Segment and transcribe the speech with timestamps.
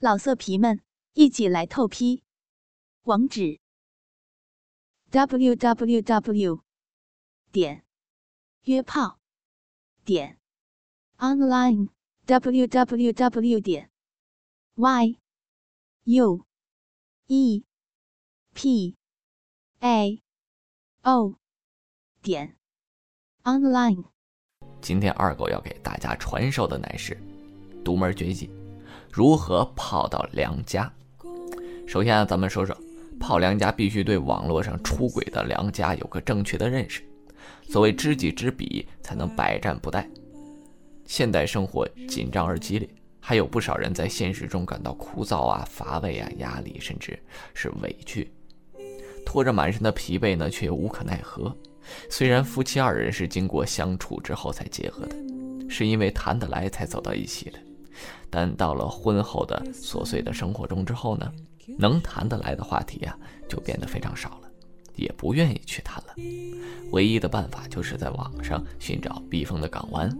[0.00, 0.80] 老色皮们，
[1.14, 2.22] 一起来透批！
[3.02, 3.58] 网址
[5.10, 6.62] ：w w w
[7.50, 7.84] 点
[8.62, 9.18] 约炮
[10.04, 10.38] 点
[11.16, 11.88] online
[12.26, 13.90] w w w 点
[14.76, 15.18] y
[16.04, 16.46] u
[17.26, 17.64] e
[18.54, 18.96] p
[19.80, 20.22] a
[21.02, 21.34] o
[22.22, 22.56] 点
[23.42, 24.04] online。
[24.80, 27.20] 今天二狗要给大家传授的乃是
[27.84, 28.48] 独门绝技。
[29.10, 30.92] 如何泡到良家？
[31.86, 32.76] 首先啊，咱们说说
[33.18, 37.02] 泡良家，必须对网络上出轨的良家有个正确的认识。
[37.68, 40.06] 所谓知己知彼，才能百战不殆。
[41.04, 42.88] 现代生活紧张而激烈，
[43.20, 47.18] 还有不少人在现实中感到枯燥啊、乏味啊、压力，甚至
[47.54, 48.30] 是委屈，
[49.24, 51.56] 拖着满身的疲惫呢，却又无可奈何。
[52.10, 55.16] 虽然夫妻二人是经过相处之后才结合的，
[55.70, 57.58] 是因为谈得来才走到一起的。
[58.30, 61.32] 但到了婚后的琐碎的生活中之后呢，
[61.78, 63.16] 能谈得来的话题呀，
[63.48, 64.50] 就变得非常少了，
[64.96, 66.14] 也不愿意去谈了。
[66.90, 70.10] 唯一的办法就是在网上寻找避风的港湾，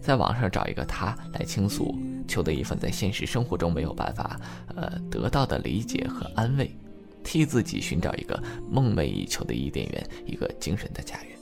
[0.00, 1.94] 在网上找一个他来倾诉，
[2.28, 4.38] 求得一份在现实生活中没有办法
[4.74, 6.74] 呃得到的理解和安慰，
[7.22, 11.38] 替自己寻找一个梦寐以求的伊甸园，一个精神的家园。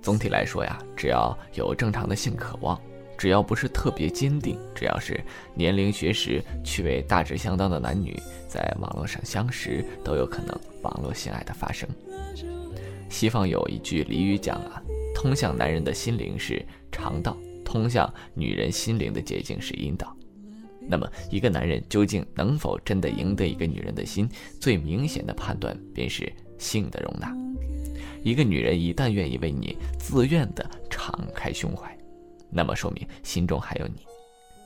[0.00, 2.80] 总体来说呀，只要有正常的性渴望。
[3.16, 5.18] 只要不是特别坚定，只要是
[5.54, 11.88] 年龄、学识、趣味大致相当的男女，在网络上相识，都有可能网络性爱的发生。
[13.08, 14.82] 西方有一句俚语讲啊，
[15.14, 20.14] 通向男人的心灵是肠道，通向女人心灵的捷径是阴道。
[20.88, 24.28] 那么，一个男人究竟能否真的赢得一个女人的心，
[24.60, 27.34] 最明显的判断便是性的容纳。
[28.22, 31.95] 一个女人一旦愿意为你自愿的敞开胸怀。
[32.56, 34.06] 那么说明心中还有你。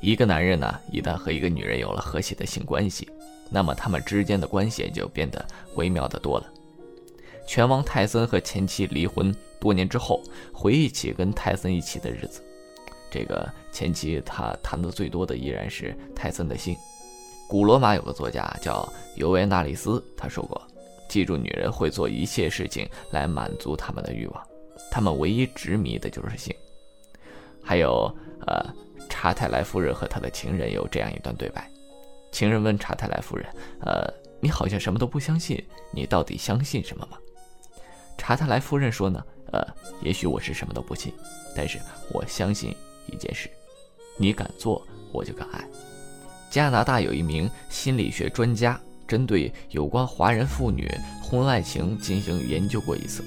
[0.00, 3.06] 一个男人呢，一旦和一个女人有了和谐的性关系，
[3.50, 6.47] 那么他们之间的关系就变得微妙的多了。
[7.48, 10.22] 拳王泰森和前妻离婚多年之后，
[10.54, 12.41] 回忆起跟泰森一起的日子，
[13.10, 16.76] 这个前妻他谈的最多的依然是泰森的性。
[17.48, 20.62] 古罗马有个作家叫尤维纳里斯，他说过
[21.10, 24.47] ：“记住，女人会做一切事情来满足他们的欲望，
[24.93, 26.54] 他们唯一执迷的就是性。”
[27.62, 28.15] 还有，
[28.47, 28.65] 呃，
[29.09, 31.69] 查泰莱夫人和他的情人有这样一段对白。
[32.32, 33.47] 情人问查泰莱夫人
[33.82, 34.09] ：“呃，
[34.41, 35.62] 你好像什么都不相信，
[35.93, 37.19] 你到底相信什么吗？”
[38.16, 39.66] 查泰莱夫人说：“呢，呃，
[40.03, 41.12] 也许我是什么都不信，
[41.56, 41.78] 但是
[42.12, 42.75] 我相信
[43.06, 43.50] 一件事：
[44.16, 45.65] 你敢做，我就敢爱。”
[46.50, 50.88] 加拿大有一名心理学专家，针对有关华人妇女
[51.22, 53.25] 婚外情进行研究过一次。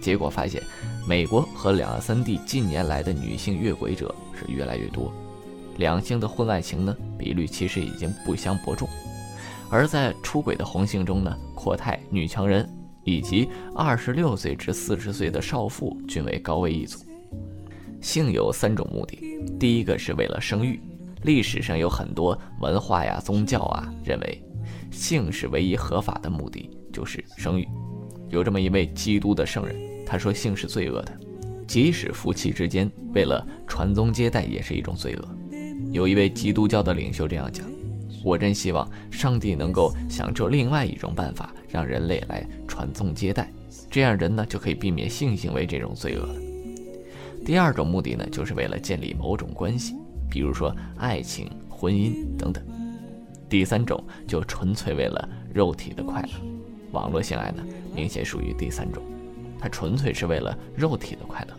[0.00, 0.62] 结果发现，
[1.06, 5.12] 美国和两岸三地近年来的女性越轨者是越来越多，
[5.78, 8.88] 两性的婚外情呢比率其实已经不相伯仲，
[9.68, 12.64] 而在出轨的红杏中呢，阔太、女强人
[13.02, 17.00] 以及二十六岁至四十岁的少妇均为高危一族。
[18.00, 19.18] 性有三种目的，
[19.58, 20.80] 第一个是为了生育，
[21.24, 24.40] 历史上有很多文化呀、宗教啊认为，
[24.92, 27.66] 性是唯一合法的目的就是生育，
[28.28, 29.74] 有这么一位基督的圣人。
[30.06, 31.18] 他说：“性是罪恶的，
[31.66, 35.28] 即使夫妻之间为了传宗接代也是一种罪恶。”
[35.92, 37.66] 有一位基督教的领袖这样讲
[38.24, 43.50] ：“我真希望上帝能够想出另外一种办法，让人类来传宗接代，
[43.90, 46.34] 这样人呢就可以避免性行为这种罪恶了。”
[47.44, 49.94] 第二种目的呢，就是为了建立某种关系，
[50.28, 52.62] 比如说爱情、婚姻等等。
[53.48, 56.28] 第三种就纯粹为了肉体的快乐，
[56.90, 57.62] 网络性爱呢，
[57.94, 59.00] 明显属于第三种。
[59.58, 61.54] 他纯粹是为了肉体的快乐，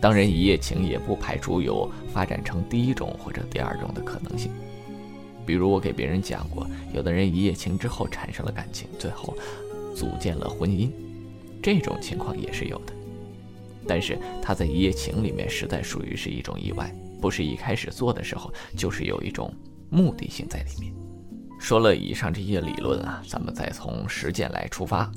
[0.00, 4.50] 当然一夜情也不排除有发展成第一种或者第二种的可能性。
[5.44, 9.36] 比如我给别人讲过，有的人一夜情之后产生了感情，最后
[9.94, 10.90] 组建了婚姻，
[11.60, 12.92] 这种情况也是有的。
[13.86, 19.52] 但是他在一夜情里面实在属于是一种意外，不是一开始做的时候就是有一种
[19.90, 20.94] 目的性在里面。
[21.62, 25.08] 说了以上这些理论啊，咱们再从实践来出发，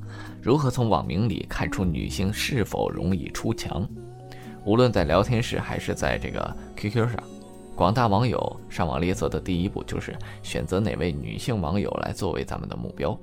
[0.43, 3.85] 如何从网名里看出女性是否容易出墙？
[4.63, 7.17] 无论在聊天室还是在这个 QQ 上，
[7.75, 13.19] 广大网友上网猎色的第一步就是选择哪位女性网友来作为咱们的目标。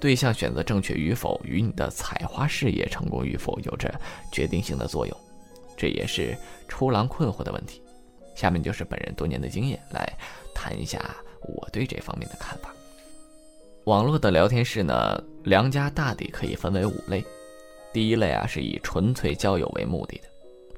[0.00, 3.88] 对象选择正确与否，与你的采花事业成功与否有着
[4.32, 5.16] 决定性的作用。
[5.76, 6.36] 这也是
[6.66, 7.80] 出狼困惑的问题。
[8.34, 10.12] 下面就是本人多年的经验来
[10.52, 11.00] 谈一下。
[11.42, 12.74] 我对这方面的看法，
[13.84, 17.24] 网络的聊天室呢，良家大抵可以分为五类。
[17.92, 20.28] 第一类啊，是以纯粹交友为目的的，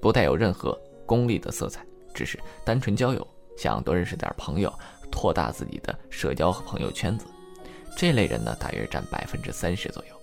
[0.00, 1.84] 不带有任何功利的色彩，
[2.14, 3.26] 只是单纯交友，
[3.56, 4.72] 想多认识点朋友，
[5.10, 7.26] 扩大自己的社交和朋友圈子。
[7.96, 10.14] 这类人呢，大约占百分之三十左右。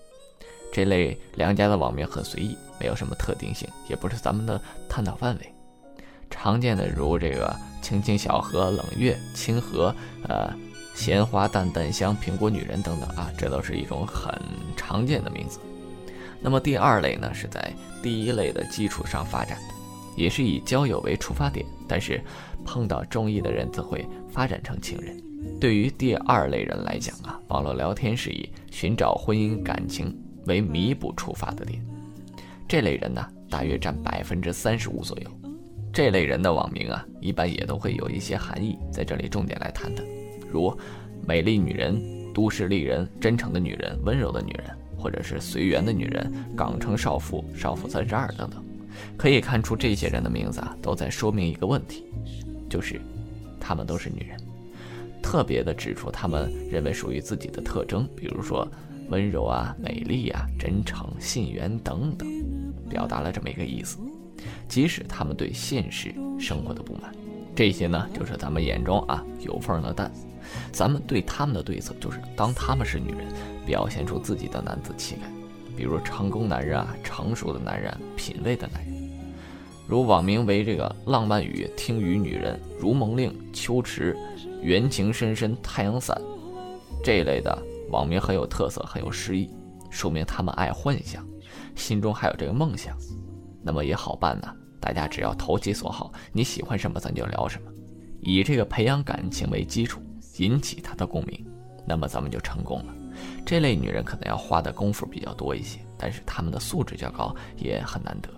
[0.71, 5.53] 这类良家的网名很随意，没有什么特定性，也不是咱们的探讨范围。
[6.29, 9.93] 常见的如这个青青小河、冷月、清河、
[10.27, 10.53] 呃
[10.95, 14.33] 鲜花、淡淡香、苹果女人等等啊，这都是一种很
[14.75, 15.59] 常见的名字。
[16.41, 17.71] 那么第二类呢，是在
[18.01, 19.75] 第一类的基础上发展的，
[20.15, 22.19] 也是以交友为出发点，但是
[22.65, 25.15] 碰到中意的人则会发展成情人。
[25.59, 30.15] 对于第二类人来讲啊，网络聊天是以寻找婚姻感情
[30.45, 31.79] 为弥补出发的点，
[32.67, 35.29] 这类人呢，大约占百分之三十五左右。
[35.97, 40.05] 这类人的网名啊，一般也都会有一些含义，在这里重点来谈谈。
[40.47, 40.71] 如
[41.25, 41.99] 美丽女人、
[42.35, 48.63] 都市丽人、真诚的女人、温柔的女人，或者是随缘的女人、港城少妇、少妇三十二等等，
[49.17, 52.05] 可以看出这些人的名字啊，都在说明一个问题，
[52.69, 53.01] 就是
[53.59, 54.39] 他们都是女人，
[55.23, 58.71] 特别的指出他们认为属于自己的特征，比如说
[59.09, 62.29] 温柔啊、美丽啊、真诚、信缘等等，
[62.87, 63.97] 表达了这么一个意思。
[64.67, 67.13] 即使他们对现实生活的不满，
[67.55, 70.11] 这些呢，就是咱们眼中啊有缝的蛋。
[70.71, 73.27] 咱们对他们的对策就是，当他们是女人，
[73.65, 75.23] 表现出自己的男子气概，
[75.75, 78.95] 比如成功男人啊、成熟的男人、品味的男人。
[79.85, 84.15] 如网名为这个浪漫雨、听雨女人、如梦令、秋池、
[84.61, 86.19] 缘情深深、太阳伞
[87.03, 87.57] 这一类的
[87.89, 89.49] 网名很有特色，很有诗意，
[89.89, 91.25] 说明他们爱幻想，
[91.75, 92.97] 心中还有这个梦想。
[93.67, 97.69] 那么也好办呐，大家只要投其所好，你喜欢什么咱就聊什么，
[98.21, 100.01] 以这个培养感情为基础。
[100.39, 101.43] 引起他的共鸣，
[101.83, 102.93] 那么咱们就成功了。
[103.43, 108.29] 这类女人可能要花的功夫比较多一些，但是她们的素质较高，也很难得。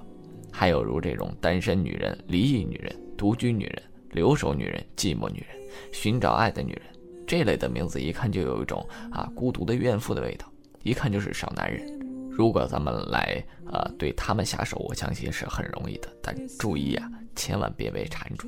[0.49, 5.59] 还有如这种单身女人、离异女人、独居女人、留守女人、寂寞女人、
[5.91, 6.83] 寻找爱的女人，
[7.27, 10.49] 这类的名字一看就有一种啊孤独的怨妇的味道，
[10.83, 12.08] 一看就是少男人。
[12.39, 18.47] 如果咱们来呃对他们下手，我相信是很容易的，但注意啊，千万别被缠住。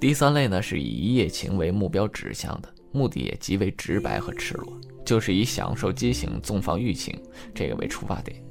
[0.00, 2.74] 第三类呢，是以一夜情为目标指向的。
[2.92, 7.14] 目的也极为直白和赤裸，就是以享受激情、纵放欲情
[7.54, 8.42] 这个为出发点，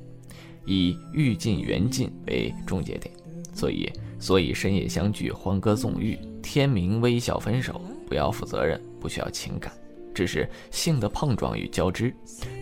[0.67, 3.11] 以欲尽缘尽为终结点。
[3.55, 9.73] 所以，所以深夜相聚，欢歌纵欲，天明微笑分手，不要负责任，不需要情感，
[10.13, 12.13] 只是性的碰撞与交织。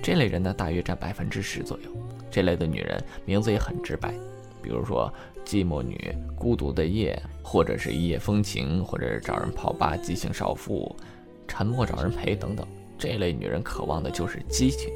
[0.02, 1.92] 这类人呢，大约占百分之十左右。
[2.34, 4.12] 这类的女人名字也很直白，
[4.60, 5.14] 比如说
[5.46, 10.96] 寂寞女、孤独的夜，或者是一夜风情，或者是找人泡吧、激情少妇。
[11.48, 12.66] 沉默找人陪等等，
[12.98, 14.90] 这类女人渴望的就是激情。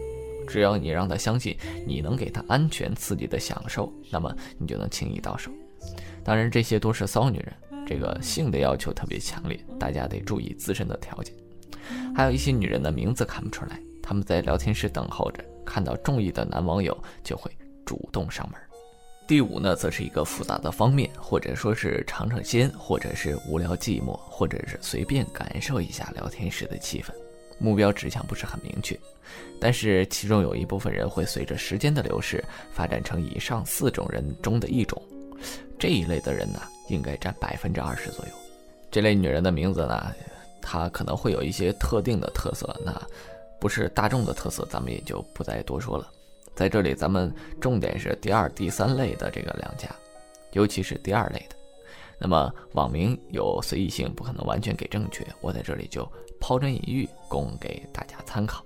[0.48, 1.56] 只要你让她相信
[1.86, 5.52] 你能给她安全刺激的享受，那么你就能轻易到手。
[6.24, 7.54] 当然，这些都是骚女人，
[7.86, 11.36] 这个性的要求特别强烈，大家得注意自身的条件。
[12.16, 17.52] 还有一些女人的名字看不出来，她们在聊天室等候着，看到中意的男网友就会
[17.86, 18.60] 主动上门。
[19.28, 27.12] 第五呢，则是一个复杂的方面，或者说是尝尝鲜，或者是无聊寂寞，或者是随便感受一下聊天时的气氛，
[27.60, 28.98] 目标指向不是很明确。
[29.60, 32.42] 但是其中有一部分人会随着时间的流逝，
[32.72, 35.02] 发展成以上四种人中的一种。
[35.78, 38.32] 这一类的人呢，应该占百分之二十左右。
[38.90, 40.16] 这类女人的名字呢，
[40.62, 42.94] 她可能会有一些特定的特色，那
[43.60, 46.10] 不是大众的特色，咱们也就不再多说了。
[46.56, 49.88] 在这里，咱们重点是第二、第三类的这个良家，
[50.54, 51.56] 尤其是第二类的。
[52.20, 58.66] 那么网名有随意性，不可能完全给正确，我在这里就抛砖引玉，供给大家参考。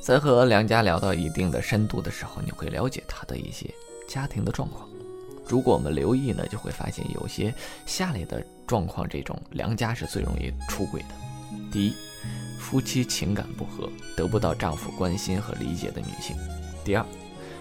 [0.00, 3.72] 在和良家聊到一定的深度的时候，你会了解他的一些
[4.08, 4.88] 家庭的状况。
[5.46, 7.54] 如果我们留意呢，就会发现有些
[7.86, 11.08] 下列的状况，这种良家是最容易出轨的。
[11.70, 11.94] 第一，
[12.58, 16.36] 夫妻情感不和，得不到丈夫关心和理解的女性。
[16.84, 17.06] 第二，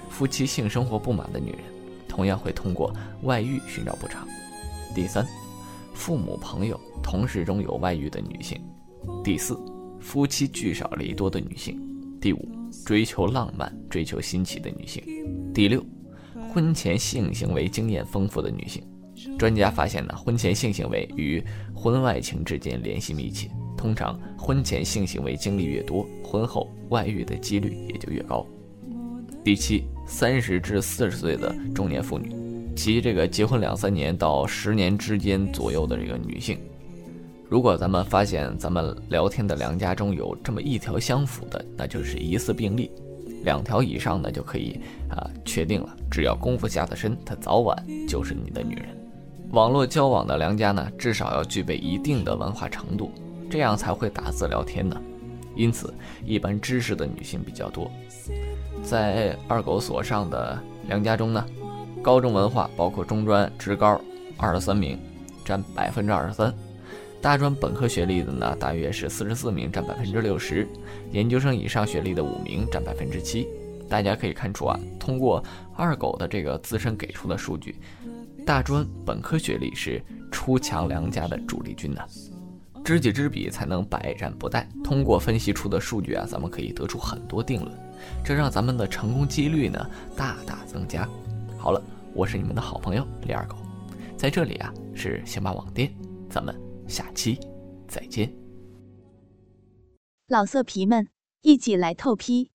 [0.09, 1.61] 夫妻性生活不满的女人，
[2.07, 4.27] 同样会通过外遇寻找补偿。
[4.93, 5.25] 第三，
[5.93, 8.59] 父母朋友同事中有外遇的女性。
[9.23, 9.57] 第四，
[9.99, 11.79] 夫妻聚少离多的女性。
[12.19, 12.49] 第五，
[12.85, 15.03] 追求浪漫、追求新奇的女性。
[15.53, 15.85] 第六，
[16.51, 18.83] 婚前性行为经验丰富的女性。
[19.37, 28.45] 专家发现呢，婚前性行为与婚外情之间联系密切，通常婚前性行为经历越多，婚后外遇的几率也就越高。
[29.43, 32.33] 第七，三十至四十岁的中年妇女，
[32.75, 36.59] 及这个结婚两三年到十年之间左右的这个女性，
[37.47, 42.89] 如果咱们发现咱们聊天的良家中有这么一条相符的，那就是疑似病例；
[43.45, 48.89] 两条以上呢，就可以啊确定了，只要功夫下得深，她早晚就是你的女人。
[49.51, 53.11] 网络交往的良家呢，至少要具备一定的文化程度，
[53.49, 55.01] 这样才会打字聊天呢。
[55.55, 57.91] 因此，一般知识的女性比较多。
[58.83, 61.43] 在二狗所上的良家中呢，
[62.03, 63.99] 高中文化包括中专、职高，
[64.37, 64.99] 二十三名，
[65.43, 66.51] 占百分之二十三；
[67.21, 70.63] 大专本科学历的呢，大约是四十四名，占百分之六十；
[71.11, 73.47] 研究生以上学历的五名，占百分之七。
[73.89, 75.43] 大家可以看出啊，通过
[75.75, 77.77] 二狗的这个自身给出的数据，
[78.45, 79.99] 大专本科学历是
[80.31, 82.01] 出强良家的主力军呢。
[82.87, 84.65] 知己知彼，才能百战不殆。
[84.81, 87.77] 通过分析出的数据啊，咱们可以得出很多定论，
[88.23, 89.77] 这让咱们的成功几率呢
[90.15, 91.05] 大大增加。
[91.59, 93.57] 好了，我是你们的好朋友李二狗，
[94.15, 95.93] 在这里啊是星马网店，
[96.29, 97.37] 咱们下期
[97.89, 98.33] 再见。
[100.27, 101.09] 老色皮们，
[101.41, 102.51] 一起来透批，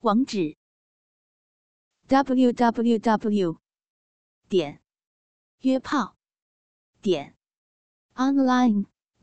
[0.00, 0.54] 网址
[2.08, 3.56] ：w w w.
[4.50, 4.82] 点
[5.62, 6.14] 约炮
[7.00, 7.34] 点
[8.16, 8.84] online。